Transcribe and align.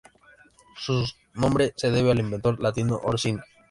Su 0.79 1.05
nombre 1.35 1.73
se 1.77 1.91
debe 1.91 2.09
al 2.11 2.19
inventor: 2.19 2.59
Latino 2.59 2.99
Orsini. 3.03 3.37